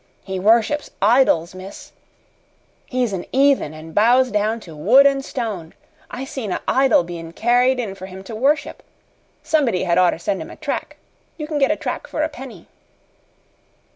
He 0.23 0.39
worships 0.39 0.89
idols, 0.99 1.53
miss. 1.53 1.91
He's 2.87 3.13
an 3.13 3.23
'eathen 3.31 3.71
an' 3.71 3.91
bows 3.91 4.31
down 4.31 4.59
to 4.61 4.75
wood 4.75 5.05
an' 5.05 5.21
stone. 5.21 5.75
I 6.09 6.25
seen 6.25 6.51
a' 6.51 6.59
idol 6.67 7.03
bein' 7.03 7.33
carried 7.33 7.79
in 7.79 7.93
for 7.93 8.07
him 8.07 8.23
to 8.23 8.33
worship. 8.35 8.81
Somebody 9.43 9.83
had 9.83 9.99
oughter 9.99 10.17
send 10.17 10.41
him 10.41 10.49
a 10.49 10.55
trac'. 10.55 10.95
You 11.37 11.45
can 11.45 11.59
get 11.59 11.69
a 11.69 11.75
trac' 11.77 12.07
for 12.07 12.23
a 12.23 12.29
penny." 12.29 12.67